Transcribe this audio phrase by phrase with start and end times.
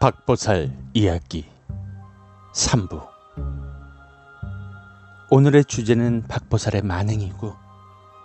[0.00, 1.44] 박보살 이야기
[2.54, 3.04] 3부
[5.28, 7.52] 오늘의 주제는 박보살의 만행이고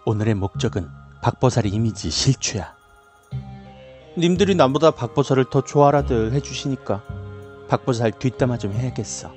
[0.06, 0.88] 오늘의 목적은
[1.24, 2.75] 박보살의 이미지 실추야.
[4.16, 7.02] 님들이 나보다 박보살을 더 좋아라들 해주시니까
[7.70, 9.34] 박보살 뒷담화 좀 해야겠어.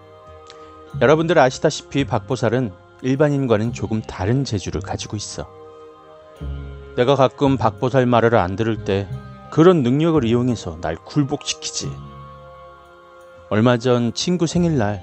[1.02, 5.46] 여러분들 아시다시피 박보살은 일반인과는 조금 다른 재주를 가지고 있어.
[6.96, 9.06] 내가 가끔 박보살 말을 안 들을 때
[9.50, 11.90] 그런 능력을 이용해서 날 굴복시키지.
[13.48, 15.02] 얼마 전 친구 생일날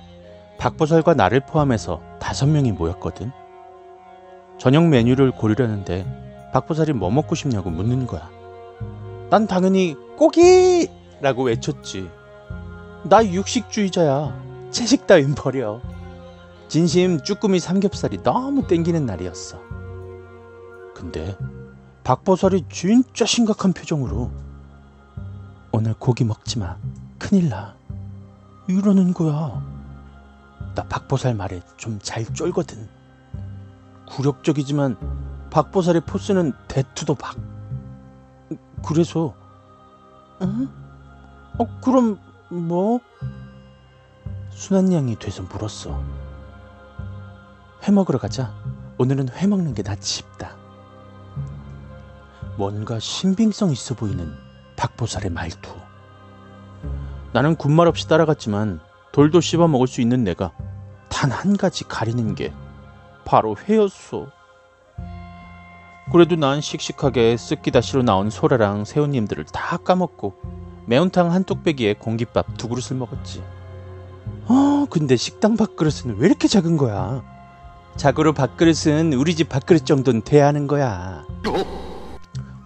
[0.57, 3.31] 박보살과 나를 포함해서 다섯 명이 모였거든.
[4.57, 8.29] 저녁 메뉴를 고르려는데 박보살이 뭐 먹고 싶냐고 묻는 거야.
[9.29, 10.87] 난 당연히 고기!
[11.19, 12.09] 라고 외쳤지.
[13.03, 14.69] 나 육식주의자야.
[14.71, 15.81] 채식 따윈 버려.
[16.69, 19.59] 진심 쭈꾸미 삼겹살이 너무 땡기는 날이었어.
[20.95, 21.37] 근데
[22.03, 24.31] 박보살이 진짜 심각한 표정으로
[25.77, 26.75] 오늘 고기 먹지 마.
[27.19, 27.75] 큰일 나.
[28.67, 29.61] 이러는 거야.
[30.73, 32.89] 나 박보살 말에 좀 잘 쫄거든.
[34.07, 34.97] 굴욕적이지만
[35.51, 37.35] 박보살의 포스는 대투도 박.
[38.87, 39.35] 그래서
[40.41, 40.67] 응?
[41.59, 42.99] 어 그럼 뭐?
[44.49, 46.03] 순한 양이 돼서 물었어.
[47.83, 48.51] 회 먹으러 가자.
[48.97, 50.55] 오늘은 회 먹는 게 낫지 싶다.
[52.57, 54.46] 뭔가 신빙성 있어 보이는
[54.77, 55.73] 박보살의 말투.
[57.33, 58.79] 나는 군말 없이 따라갔지만
[59.11, 60.51] 돌도 씹어 먹을 수 있는 내가
[61.09, 62.53] 단 한 가지 가리는 게
[63.25, 64.27] 바로 회였어.
[66.11, 70.35] 그래도 난 씩씩하게 쓱기다시로 나온 소라랑 새우님들을 다 까먹고
[70.85, 73.43] 매운탕 한 뚝배기에 공깃밥 두 그릇을 먹었지.
[74.47, 77.23] 어, 근데 식당 밥그릇은 왜 이렇게 작은 거야?
[77.97, 81.25] 자고로 밥그릇은 우리 집 밥그릇 정도는 돼야 하는 거야.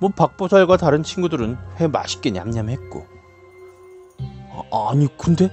[0.02, 3.06] 뭐 박보살과 다른 친구들은 회 맛있게 냠냠했고.
[4.72, 5.50] 아, 아니 근데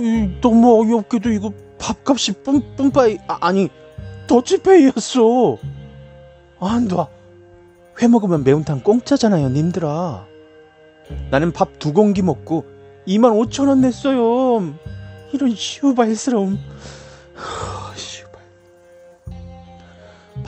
[0.00, 3.68] 이, 너무 어이없게도 이거 밥값이 뿜, 뿜빠이 아, 아니
[4.26, 5.56] 더치페이였어.
[6.60, 6.96] 안 돼.
[8.02, 10.26] 회 먹으면 매운탕 공짜잖아요, 님들아.
[11.30, 12.64] 나는 밥 두 공기 먹고
[13.06, 14.74] 2만 5천 원 냈어요.
[15.32, 16.58] 이런 시우발스러움.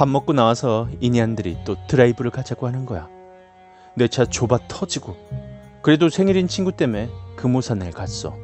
[0.03, 3.09] 밥 먹고 나와서 이니안들이 또 드라이브를 가자고 하는 거야.
[3.95, 5.15] 내 차 좁아 터지고.
[5.81, 8.37] 그래도 생일인 친구 때문에 금오산을 갔어.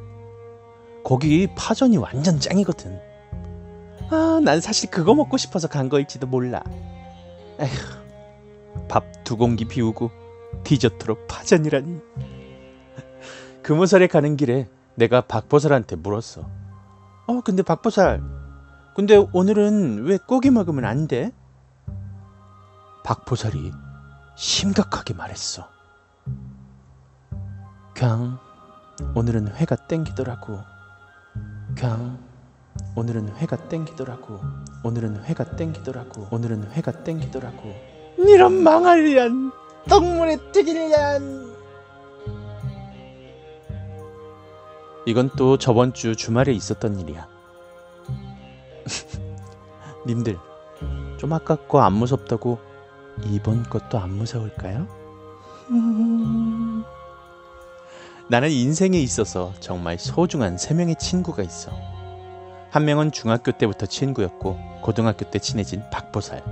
[1.02, 3.00] 거기 파전이 완전 짱이거든.
[4.08, 6.62] 아, 난 사실 그거 먹고 싶어서 간 거일지도 몰라.
[7.58, 10.12] 에휴, 밥 두 공기 비우고
[10.62, 11.98] 디저트로 파전이라니.
[13.64, 16.48] 금오살에 가는 길에 내가 박보살한테 물었어.
[17.26, 18.22] 어, 근데 박보살,
[18.94, 21.32] 근데 오늘은 왜 고기 먹으면 안 돼?
[23.08, 23.72] 박보살이
[24.36, 25.66] 심각하게 말했어.
[27.94, 28.38] 그냥
[29.14, 30.60] 오늘은 회가 땡기더라고.
[31.74, 32.18] 그냥
[32.94, 34.40] 오늘은 회가 땡기더라고.
[34.84, 36.28] 오늘은 회가 땡기더라고.
[36.30, 37.74] 오늘은 회가 땡기더라고.
[38.18, 39.52] 이런 망할년
[39.88, 41.56] 똥물에 튀길년
[45.06, 47.26] 이건 또 저번 주 주말에 있었던 일이야.
[50.06, 50.38] 님들,
[51.16, 52.67] 좀 아깝고 안 무섭다고
[53.24, 54.86] 이번 것도 안 무서울까요?
[58.28, 61.70] 나는 인생에 있어서 정말 소중한 세 명의 친구가 있어.
[62.70, 66.42] 한 명은 중학교 때부터 친구였고 고등학교 때 친해진 박보살.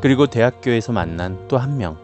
[0.00, 1.98] 그리고 대학교에서 만난 또 한 명.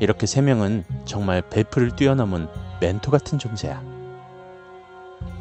[0.00, 2.48] 이렇게 세 명은 정말 베프를 뛰어넘은
[2.80, 3.82] 멘토 같은 존재야.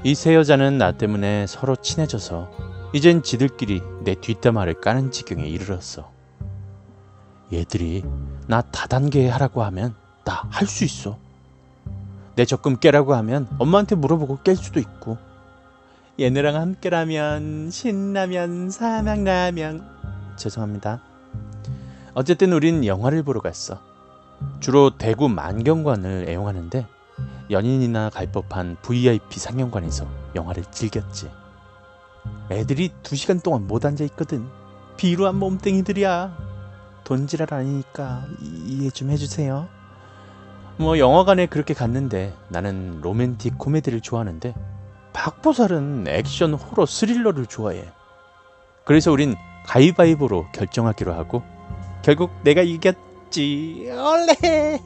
[0.03, 2.49] 이 세 여자는 나 때문에 서로 친해져서
[2.93, 6.11] 이젠 지들끼리 내 뒷담화를 까는 지경에 이르렀어.
[7.53, 8.03] 얘들이
[8.47, 11.17] 나 다단계 하라고 하면 나 할 수 있어.
[12.35, 15.17] 내 적금 깨라고 하면 엄마한테 물어보고 깰 수도 있고
[16.19, 21.01] 얘네랑 함께라면 신라면 삼양라면 죄송합니다.
[22.13, 23.79] 어쨌든 우린 영화를 보러 갔어.
[24.59, 26.85] 주로 대구 만경관을 애용하는데
[27.49, 31.29] 연인이나 갈 법한 VIP 상영관에서 영화를 즐겼지.
[32.49, 34.47] 애들이 두 시간 동안 못 앉아 있거든.
[34.97, 36.50] 비루한 몸뚱이들이야.
[37.03, 39.67] 돈지랄 아니니까 이해 좀 해주세요.
[40.77, 44.53] 뭐 영화관에 그렇게 갔는데 나는 로맨틱 코미디를 좋아하는데
[45.13, 47.85] 박보살은 액션 호러 스릴러를 좋아해.
[48.85, 51.43] 그래서 우린 가위바위보로 결정하기로 하고
[52.01, 53.89] 결국 내가 이겼지.
[53.91, 54.81] 올레!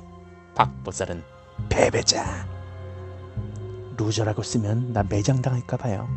[0.56, 1.24] 박보살은
[1.70, 2.48] 패배자.
[3.98, 6.10] loser라고 쓰면 나 매장당할까 봐요.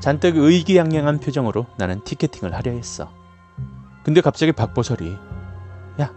[0.00, 3.10] 잔뜩 의기양양한 표정으로 나는 티켓팅을 하려 했어.
[4.08, 5.18] 근데 갑자기 박보설이
[6.00, 6.14] 야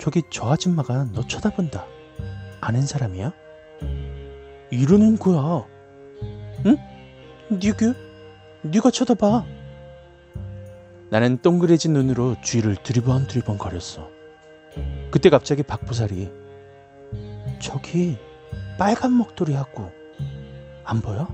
[0.00, 1.86] 저기 저 아줌마가 너 쳐다본다.
[2.60, 3.32] 아는 사람이야?
[4.72, 5.64] 이러는 거야.
[6.66, 6.76] 응?
[7.52, 7.94] 니가,
[8.64, 9.44] 니가 쳐다봐.
[11.10, 14.08] 나는 동그래진 눈으로 주위를 두리번 두리번 거렸어.
[15.12, 16.32] 그때 갑자기 박보살이
[17.60, 18.18] 저기
[18.76, 19.88] 빨간 목도리하고
[20.82, 21.28] 안 보여?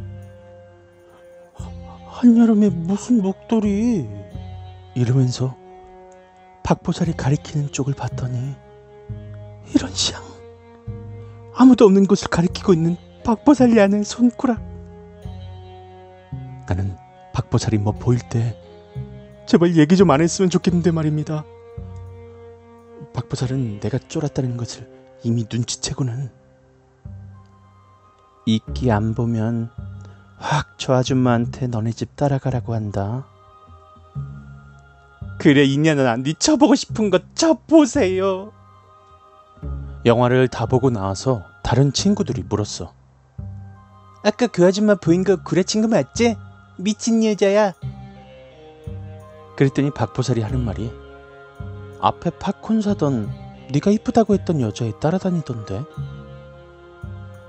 [1.55, 4.07] 한여름에 무슨 목도리?
[4.95, 5.59] 이러면서
[6.71, 8.55] 박보살이 가리키는 쪽을 봤더니
[9.75, 10.23] 이런 샹
[11.57, 14.63] 아무도 없는 곳을 가리키고 있는 박보살이 안의 손가락
[16.69, 16.97] 나는
[17.33, 18.57] 박보살이 뭐 보일 때
[19.49, 21.45] 제발 얘기 좀 안 했으면 좋겠는데 말입니다.
[23.15, 24.89] 박보살은 내가 쫄았다는 것을
[25.25, 26.31] 이미 눈치채고는
[28.47, 29.71] 이끼 안 보면
[30.39, 33.27] 확 저 아줌마한테 너네 집 따라가라고 한다.
[35.41, 38.53] 그래 이년아 네 쳐보고 싶은 거 쳐보세요.
[40.05, 42.93] 영화를 다 보고 나와서 다른 친구들이 물었어.
[44.23, 46.37] 아까 그 아줌마 보인 거 구례 친구 맞지?
[46.77, 47.73] 미친 여자야.
[49.57, 50.93] 그랬더니 박보살이 하는 말이
[52.03, 53.31] 앞에 팝콘 사던
[53.73, 55.85] 네가 이쁘다고 했던 여자애 따라다니던데.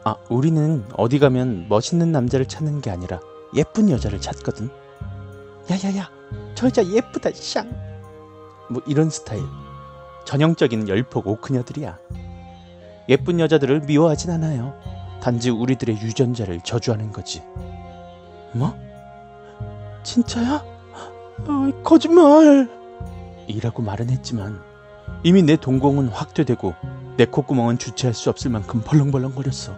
[0.06, 3.20] 아, 우리는 어디 가면 멋있는 남자를 찾는 게 아니라
[3.54, 4.70] 예쁜 여자를 찾거든.
[5.70, 6.10] 야야야,
[6.62, 7.66] 저 여자 예쁘다, 샹.
[8.69, 9.42] 뭐 이런 스타일.
[10.25, 11.98] 전형적인 열폭 오크녀들이야.
[13.10, 14.75] 예쁜 여자들을 미워하진 않아요.
[15.24, 17.42] 단지 우리들의 유전자를 저주하는 거지.
[18.54, 18.75] 뭐?
[20.04, 20.63] 진짜야?
[21.48, 22.69] 어, 거짓말!
[23.48, 24.62] 이라고 말은 했지만
[25.24, 26.75] 이미 내 동공은 확대되고
[27.18, 29.74] 내 콧구멍은 주체할 수 없을 만큼 벌렁벌렁거렸어.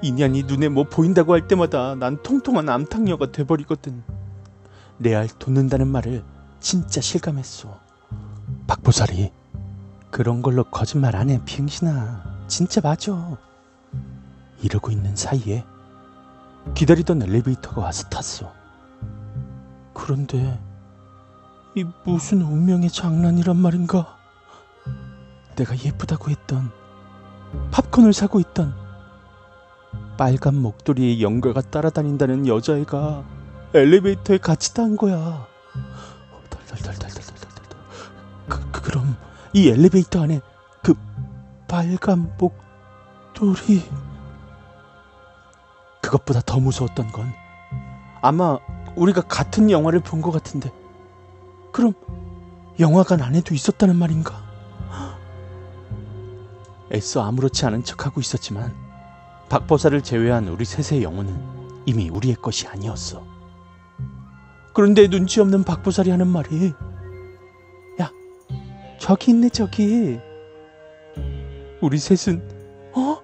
[0.00, 4.17] 인연이 눈에 뭐 보인다고 할 때마다 난 통통한 암탉녀가 돼버리거든.
[4.98, 6.24] 내 알 돋는다는 말을
[6.60, 7.78] 진짜 실감했어.
[8.66, 9.32] 박보살이
[10.10, 12.46] 그런 걸로 거짓말 안 해, 비응신아.
[12.48, 13.36] 진짜 맞아.
[14.62, 15.64] 이러고 있는 사이에
[16.74, 18.52] 기다리던 엘리베이터가 와서 탔어.
[19.94, 20.58] 그런데
[21.76, 24.16] 이 무슨 운명의 장난이란 말인가?
[25.54, 26.70] 내가 예쁘다고 했던
[27.70, 28.74] 팝콘을 사고 있던
[30.16, 33.24] 빨간 목도리의 영가가 따라다닌다는 여자애가
[33.74, 35.46] 엘리베이터에 같이 탄 거야.
[38.48, 39.16] 그, 그, 그럼
[39.52, 40.40] 이 엘리베이터 안에
[40.82, 40.94] 그
[41.68, 43.84] 빨간 목도리
[46.00, 47.32] 그것보다 더 무서웠던 건
[48.22, 48.58] 아마
[48.96, 50.72] 우리가 같은 영화를 본 것 같은데
[51.72, 51.92] 그럼
[52.80, 54.42] 영화관 안에도 있었다는 말인가?
[56.92, 58.74] 애써 아무렇지 않은 척하고 있었지만
[59.50, 63.37] 박보사를 제외한 우리 셋의 영혼은 이미 우리의 것이 아니었어.
[64.78, 66.72] 그런데 눈치 없는 박보살이 하는 말이
[68.00, 68.12] 야
[68.96, 70.20] 저기 있네 저기
[71.80, 72.40] 우리 셋은
[72.92, 73.16] 어?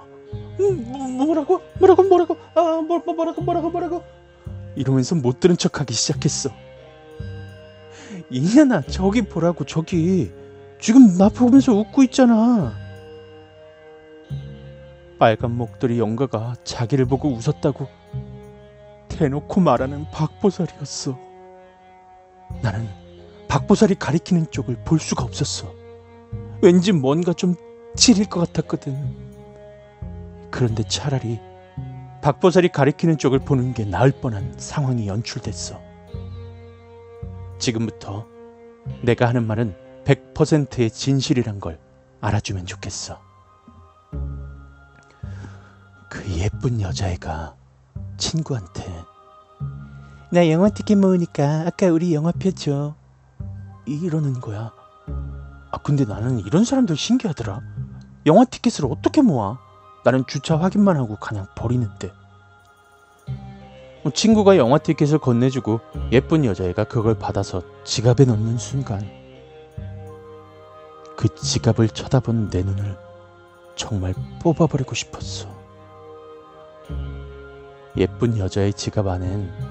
[0.58, 1.60] 음, 뭐라고?
[1.78, 4.02] 뭐라고 뭐라고 아 뭐, 뭐, 뭐라고 뭐라고 뭐라고
[4.74, 6.50] 이러면서 못 들은 척하기 시작했어.
[8.30, 10.32] 이년아 저기 보라고 저기
[10.80, 12.74] 지금 나 보면서 웃고 있잖아.
[15.20, 17.86] 빨간 목도리 영가가 자기를 보고 웃었다고
[19.08, 21.23] 대놓고 말하는 박보살이었어.
[22.64, 22.88] 나는
[23.46, 25.72] 박보살이 가리키는 쪽을 볼 수가 없었어.
[26.62, 27.54] 왠지 뭔가 좀
[27.94, 30.48] 찌릴 것 같았거든.
[30.50, 31.38] 그런데 차라리
[32.22, 35.78] 박보살이 가리키는 쪽을 보는 게 나을 뻔한 상황이 연출됐어.
[37.58, 38.26] 지금부터
[39.02, 41.78] 내가 하는 말은 100%의 진실이란 걸
[42.22, 43.20] 알아주면 좋겠어.
[46.08, 47.56] 그 예쁜 여자애가
[48.16, 48.84] 친구한테
[50.34, 52.96] 나 영화 티켓 모으니까 아까 우리 영화표 줘
[53.86, 54.72] 이러는 거야.
[55.70, 57.60] 아 근데 나는 이런 사람들 신기하더라.
[58.26, 59.60] 영화 티켓을 어떻게 모아?
[60.04, 62.10] 나는 주차 확인만 하고 그냥 버리는데.
[64.02, 65.78] 뭐 친구가 영화 티켓을 건네주고
[66.10, 69.08] 예쁜 여자애가 그걸 받아서 지갑에 넣는 순간
[71.16, 72.98] 그 지갑을 쳐다본 내 눈을
[73.76, 75.46] 정말 뽑아버리고 싶었어.
[77.96, 79.63] 예쁜 여자의 지갑 안엔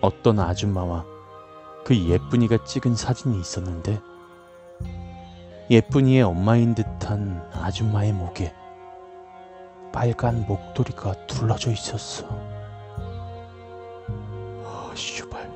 [0.00, 1.04] 어떤 아줌마와
[1.84, 4.00] 그 예쁜이가 찍은 사진이 있었는데
[5.70, 8.54] 예쁜이의 엄마인 듯한 아줌마의 목에
[9.92, 12.26] 빨간 목도리가 둘러져 있었어.
[14.64, 15.50] 어, 슈발.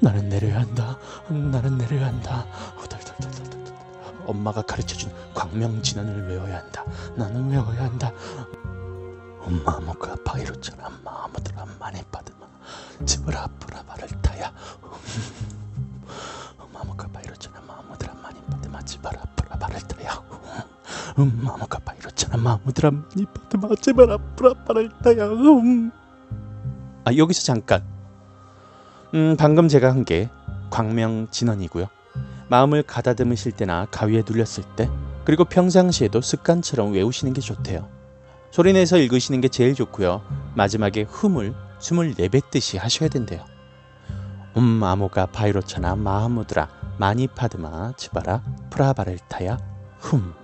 [0.00, 0.98] 나는 내려야 한다.
[1.28, 2.46] 나는 내려야 한다.
[2.76, 3.74] 후덜덜덜덜덜.
[4.26, 6.84] 엄마가 가르쳐준 광명진언을 외워야 한다.
[7.14, 8.12] 나는 외워야 한다.
[9.40, 12.35] 엄마 뭐가 바이로처럼 마음으로 만에 받으마
[13.04, 14.52] 집을 앞으로 말을 타야
[16.72, 20.22] 뭐가 바이로처럼 마음으로 많이 받으마 집을 앞으로 말을 타야
[21.18, 25.90] 음 마모가봐 이렇잖아 마무들아 많이 받으마 제발 아프라 빠랄다야 음.
[27.04, 27.82] 아 여기서 잠깐.
[29.14, 30.28] 음 방금 제가 한 게
[30.70, 31.86] 광명 진언이고요.
[32.48, 34.90] 마음을 가다듬으실 때나 가위에 눌렸을 때
[35.24, 37.88] 그리고 평상시에도 습관처럼 외우시는 게 좋대요.
[38.50, 40.22] 소리내서 읽으시는 게 제일 좋고요.
[40.54, 43.44] 마지막에 흠을 숨을 내뱉듯이 하셔야 된대요
[44.56, 46.68] 음 아모가 바이로차나 마하무드라
[46.98, 49.58] 마니 파드마 츠바라 프라바를타야
[50.00, 50.34] 흠.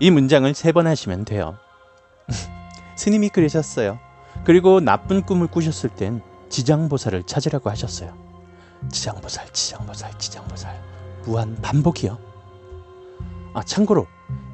[0.00, 1.56] 이 문장을 세 번 하시면 돼요.
[2.96, 3.98] 스님이 그러셨어요.
[4.44, 8.14] 그리고 나쁜 꿈을 꾸셨을 땐 지장보살을 찾으라고 하셨어요.
[8.90, 10.82] 지장보살, 지장보살, 지장보살.
[11.24, 12.18] 무한 반복이요.
[13.54, 14.06] 아, 참고로,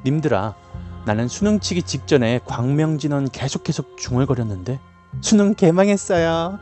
[0.05, 0.55] 님들아,
[1.05, 4.79] 나는 수능 치기 직전에 광명진원 계속 계속 중얼거렸는데
[5.19, 6.59] 수능 개망했어요.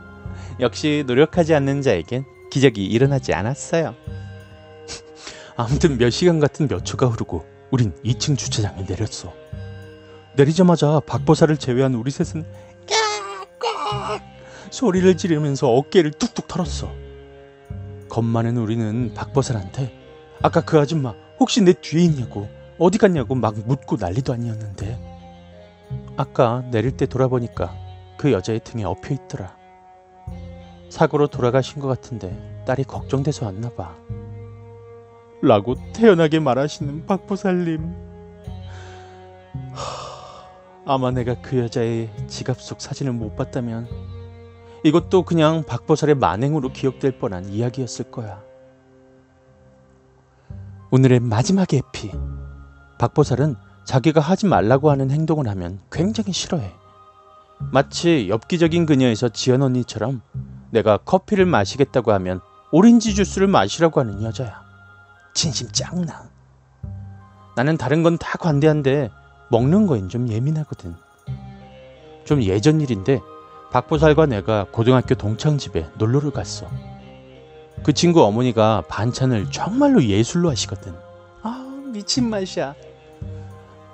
[0.58, 3.94] 역시 노력하지 않는 자에겐 기적이 일어나지 않았어요.
[5.56, 9.32] 아무튼 몇 시간 같은 몇 초가 흐르고 우린 2층 주차장에 내렸어.
[10.34, 12.44] 내리자마자 박보사를 제외한 우리 셋은
[13.58, 14.22] 깍깍
[14.70, 16.92] 소리를 지르면서 어깨를 뚝뚝 털었어.
[18.08, 19.92] 겁 많은 우리는 박보살한테
[20.42, 24.98] 아까 그 아줌마 혹시 내 뒤에 있냐고 어디 갔냐고 막 묻고 난리도 아니었는데
[26.16, 27.74] 아까 내릴 때 돌아보니까
[28.20, 29.56] 그 여자의 등에 엎여 있더라.
[30.90, 33.96] 사고로 돌아가신 것 같은데 딸이 걱정돼서 왔나 봐.
[35.40, 37.94] 라고 태연하게 말하시는 박보살님.
[40.84, 43.88] 아마 내가 그 여자의 지갑 속 사진을 못 봤다면
[44.84, 48.42] 이것도 그냥 박보살의 만행으로 기억될 뻔한 이야기였을 거야.
[50.90, 52.10] 오늘의 마지막 에피.
[52.98, 56.79] 박보살은 자기가 하지 말라고 하는 행동을 하면 굉장히 싫어해.
[57.72, 60.22] 마치 엽기적인 그녀에서 지연 언니처럼
[60.70, 62.40] 내가 커피를 마시겠다고 하면
[62.72, 64.60] 오렌지 주스를 마시라고 하는 여자야.
[65.34, 66.28] 진심 짱나.
[67.56, 69.10] 나는 다른 건 다 관대한데
[69.50, 70.94] 먹는 거엔 좀 예민하거든.
[72.24, 73.20] 좀 예전 일인데
[73.72, 76.68] 박보살과 내가 고등학교 동창집에 놀러를 갔어.
[77.82, 80.94] 그 친구 어머니가 반찬을 정말로 예술로 하시거든.
[81.42, 82.74] 아, 미친 맛이야.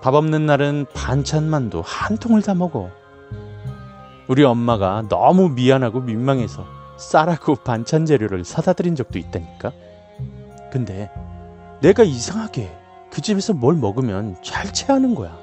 [0.03, 2.91] 밥 없는 날은 반찬만도 한 통을 다 먹어.
[4.29, 6.67] 우리 엄마가 너무 미안하고 민망해서
[6.97, 9.73] 쌀하고 반찬 재료를 사다 드린 적도 있다니까.
[10.73, 11.11] 근데
[11.81, 12.71] 내가 이상하게
[13.11, 15.37] 그 집에서 뭘 먹으면 잘 체하는 거야.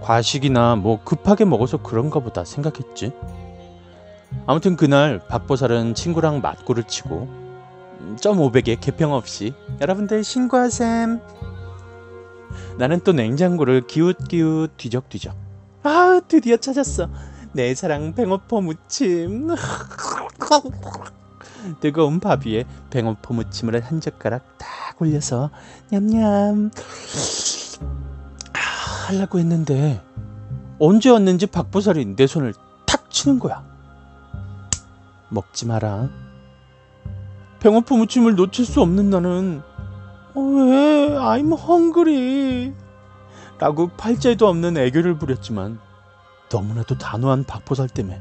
[0.00, 3.12] 과식이나 뭐 급하게 먹어서 그런가 보다 생각했지.
[4.46, 7.28] 아무튼 그날 박보살은 친구랑 맞고를 치고
[8.16, 11.20] 1.5백에 개평 없이 여러분들 신고하셈.
[12.78, 15.34] 나는 또 냉장고를 기웃기웃 뒤적뒤적.
[15.82, 17.08] 아 드디어 찾았어.
[17.52, 19.48] 내 사랑 뱅어포 무침.
[21.80, 24.68] 뜨거운 밥 위에 뱅어포 무침을 한 젓가락 딱
[25.00, 25.50] 올려서
[25.90, 26.70] 냠냠
[28.52, 28.58] 아,
[29.08, 30.02] 하려고 했는데
[30.78, 32.54] 언제 왔는지 박보살이 내 손을
[32.86, 33.64] 탁 치는 거야.
[35.30, 36.08] 먹지 마라.
[37.60, 39.62] 뱅어포 무침을 놓칠 수 없는 나는
[40.34, 42.72] 어, 왜 I'm hungry
[43.58, 45.80] 라고 팔자에도 없는 애교를 부렸지만
[46.50, 48.20] 너무나도 단호한 박보살 때문에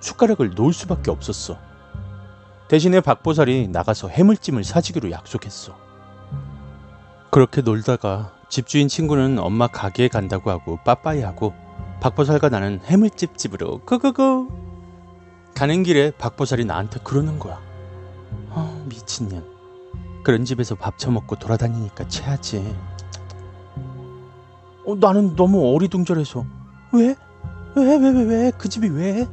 [0.00, 1.58] 숟가락을 놓을 수밖에 없었어.
[2.68, 5.76] 대신에 박보살이 나가서 해물찜을 사주기로 약속했어.
[7.30, 11.52] 그렇게 놀다가 집주인 친구는 엄마 가게에 간다고 하고 빠빠이 하고
[12.00, 14.48] 박보살과 나는 해물집 집으로 고고고
[15.54, 17.60] 가는 길에 박보살이 나한테 그러는 거야.
[18.50, 19.44] 아 미친년.
[20.22, 22.76] 그런 집에서 밥 처먹고 돌아다니니까 체하지.
[24.86, 26.44] 어, 나는 너무 어리둥절해서
[26.92, 27.14] 왜?
[27.76, 29.26] 왜 왜 왜 왜 그 집이 왜?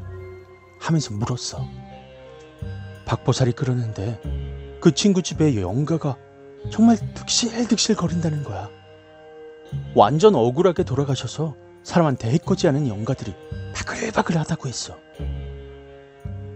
[0.79, 1.67] 하면서 물었어.
[3.05, 4.19] 박보살이 그러는데
[4.79, 6.17] 그 친구 집의 영가가
[6.71, 8.69] 정말 득실득실 거린다는 거야.
[9.95, 13.33] 완전 억울하게 돌아가셔서 사람한테 해코지 않은 영가들이
[13.73, 14.97] 바글바글하다고 했어.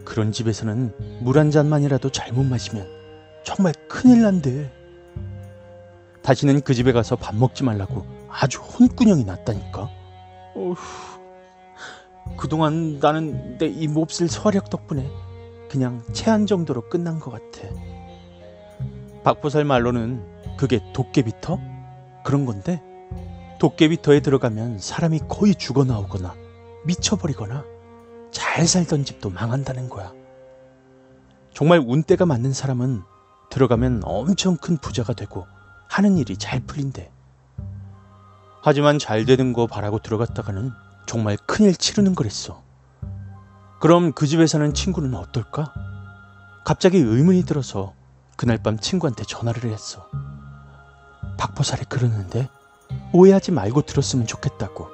[0.04, 2.88] 그런 집에서는 물 한 잔만이라도 잘못 마시면
[3.44, 4.72] 정말 큰일 난대.
[6.24, 9.89] 다시는 그 집에 가서 밥 먹지 말라고 아주 혼꾸녕이 났다니까.
[10.56, 10.75] 어휴,
[12.38, 15.10] 그동안 나는 내 이 몹쓸 소화력 덕분에
[15.70, 17.67] 그냥 체한 정도로 끝난 것 같아.
[19.24, 21.60] 박보살 말로는 그게 도깨비터?
[22.24, 22.82] 그런 건데
[23.60, 26.36] 도깨비터에 들어가면 사람이 거의 죽어 나오거나
[26.86, 27.63] 미쳐버리거나
[28.32, 30.12] 잘 살던 집도 망한다는 거야.
[31.53, 33.01] 정말 운때가 맞는 사람은
[33.50, 35.46] 들어가면 엄청 큰 부자가 되고
[35.88, 37.12] 하는 일이 잘 풀린대.
[38.62, 40.72] 하지만 잘 되는 거 바라고 들어갔다가는
[41.05, 42.63] 정말 큰일 치르는 거랬어.
[43.79, 45.74] 그럼 그 집에 사는 친구는 어떨까?
[46.63, 47.93] 갑자기 의문이 들어서
[48.35, 50.07] 그날 밤 친구한테 전화를 했어.
[51.38, 52.50] 박보살이 그러는데
[53.13, 54.89] 오해하지 말고 들었으면 좋겠다고.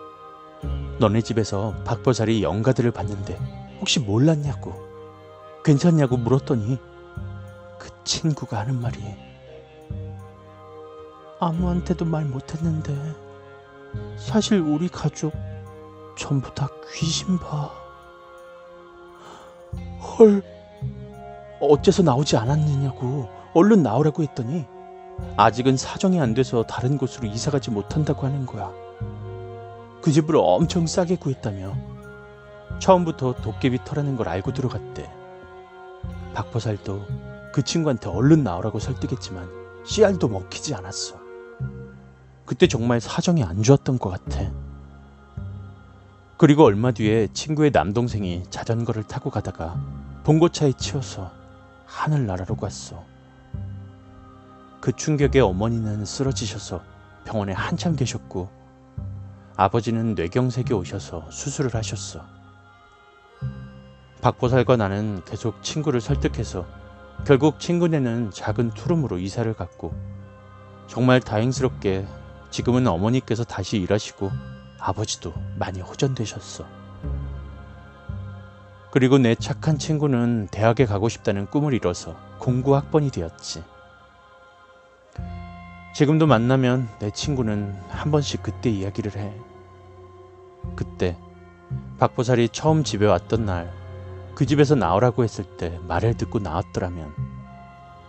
[1.00, 3.36] 너네 집에서 박보살이 영가들을 봤는데
[3.80, 4.92] 혹시 몰랐냐고.
[5.64, 6.78] 괜찮냐고 물었더니
[7.80, 9.00] 그 친구가 하는 말이
[11.40, 12.96] 아무한테도 말 못했는데
[14.18, 15.34] 사실 우리 가족
[16.18, 17.72] 전부 다 귀신 봐.
[20.00, 20.44] 헐,
[21.60, 24.66] 어째서 나오지 않았느냐고 얼른 나오라고 했더니
[25.38, 28.72] 아직은 사정이 안 돼서 다른 곳으로 이사 가지 못한다고 하는 거야.
[30.02, 31.76] 그 집을 엄청 싸게 구했다며.
[32.80, 35.10] 처음부터 도깨비 터라는 걸 알고 들어갔대.
[36.34, 37.06] 박보살도
[37.54, 39.48] 그 친구한테 얼른 나오라고 설득했지만
[39.86, 41.16] 씨알도 먹히지 않았어.
[42.46, 44.52] 그때 정말 사정이 안 좋았던 것 같아.
[46.42, 49.80] 그리고 얼마 뒤에 친구의 남동생이 자전거를 타고 가다가
[50.24, 51.32] 봉고차에 치여서
[51.86, 53.06] 하늘나라로 갔어.
[54.80, 56.82] 그 충격에 어머니는 쓰러지셔서
[57.26, 58.50] 병원에 한참 계셨고
[59.56, 62.26] 아버지는 뇌경색이 오셔서 수술을 하셨어.
[64.24, 66.66] 박보살과 나는 계속 친구를 설득해서
[67.24, 69.94] 결국 친구네는 작은 투룸으로 이사를 갔고
[70.88, 72.08] 정말 다행스럽게
[72.50, 74.32] 지금은 어머니께서 다시 일하시고
[74.82, 76.66] 아버지도 많이 호전되셨어.
[78.92, 83.64] 그리고 내 착한 친구는 대학에 가고 싶다는 꿈을 이뤄서 공구학번이 되었지.
[85.96, 89.34] 지금도 만나면 내 친구는 한 번씩 그때 이야기를 해.
[90.76, 91.18] 그때
[92.00, 93.82] 박보살이 처음 집에 왔던 날
[94.42, 97.14] 그 집에서 나오라고 했을 때 말을 듣고 나왔더라면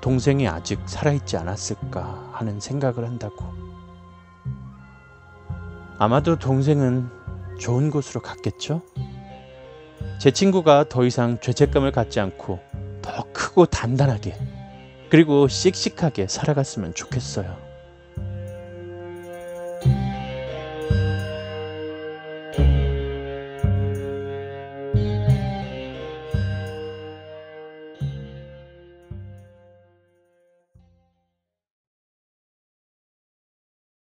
[0.00, 3.62] 동생이 아직 살아있지 않았을까 하는 생각을 한다고.
[5.99, 7.09] 아마도 동생은
[7.59, 8.83] 좋은 곳으로 갔겠죠?
[10.19, 12.61] 제 친구가 더 이상 죄책감을 갖지 않고
[13.03, 14.37] 더 크고 단단하게
[15.11, 17.72] 그리고 씩씩하게 살아갔으면 좋겠어요.